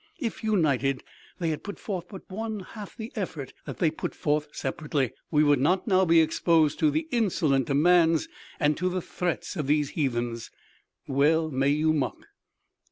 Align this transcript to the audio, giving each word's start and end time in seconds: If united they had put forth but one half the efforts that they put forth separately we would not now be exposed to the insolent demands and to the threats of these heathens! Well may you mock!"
If 0.17 0.43
united 0.43 1.03
they 1.37 1.49
had 1.51 1.63
put 1.63 1.77
forth 1.77 2.07
but 2.09 2.27
one 2.27 2.61
half 2.61 2.97
the 2.97 3.11
efforts 3.15 3.53
that 3.65 3.77
they 3.77 3.91
put 3.91 4.15
forth 4.15 4.47
separately 4.51 5.11
we 5.29 5.43
would 5.43 5.59
not 5.59 5.85
now 5.85 6.05
be 6.05 6.21
exposed 6.21 6.79
to 6.79 6.89
the 6.89 7.07
insolent 7.11 7.67
demands 7.67 8.27
and 8.59 8.75
to 8.77 8.89
the 8.89 9.03
threats 9.03 9.55
of 9.55 9.67
these 9.67 9.91
heathens! 9.91 10.49
Well 11.07 11.51
may 11.51 11.69
you 11.69 11.93
mock!" 11.93 12.17